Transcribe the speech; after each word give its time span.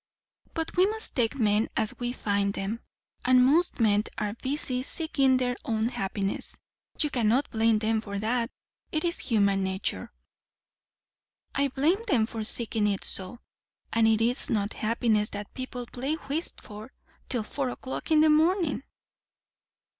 "But 0.55 0.75
we 0.77 0.87
must 0.87 1.15
take 1.15 1.35
men 1.35 1.67
as 1.77 1.93
we 1.99 2.11
find 2.11 2.55
them; 2.55 2.79
and 3.23 3.45
most 3.45 3.79
men 3.79 4.05
are 4.17 4.33
busy 4.33 4.81
seeking 4.81 5.37
their 5.37 5.55
own 5.63 5.89
happiness. 5.89 6.57
You 6.99 7.11
cannot 7.11 7.51
blame 7.51 7.77
them 7.77 8.01
for 8.01 8.17
that. 8.17 8.49
It 8.91 9.05
is 9.05 9.19
human 9.19 9.63
nature." 9.63 10.11
"I 11.53 11.67
blame 11.67 12.01
them 12.07 12.25
for 12.25 12.43
seeking 12.43 12.87
it 12.87 13.03
so. 13.05 13.41
And 13.93 14.07
it 14.07 14.21
is 14.21 14.49
not 14.49 14.73
happiness 14.73 15.29
that 15.29 15.53
people 15.53 15.85
play 15.85 16.15
whist 16.15 16.61
for, 16.61 16.91
till 17.29 17.43
four 17.43 17.69
o'clock 17.69 18.09
in 18.09 18.21
the 18.21 18.29
morning." 18.31 18.81